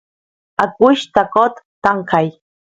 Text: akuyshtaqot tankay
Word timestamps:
akuyshtaqot 0.63 1.55
tankay 1.83 2.27